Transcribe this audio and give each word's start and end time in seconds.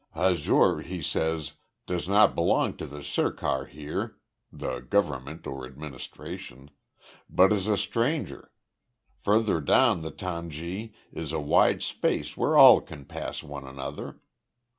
Hazur, 0.15 0.79
he 0.81 0.99
says, 1.03 1.57
does 1.85 2.09
not 2.09 2.33
belong 2.33 2.75
to 2.77 2.87
the 2.87 3.03
Sirkar 3.03 3.67
here 3.67 4.17
[the 4.51 4.79
Government, 4.79 5.45
or 5.45 5.63
administration], 5.63 6.71
but 7.29 7.53
is 7.53 7.67
a 7.67 7.77
stranger. 7.77 8.51
Further 9.23 9.61
down 9.61 10.01
the 10.01 10.09
tangi 10.09 10.95
is 11.13 11.31
a 11.31 11.39
wide 11.39 11.83
space 11.83 12.35
where 12.35 12.57
all 12.57 12.81
can 12.81 13.05
pass 13.05 13.43
one 13.43 13.67
another. 13.67 14.19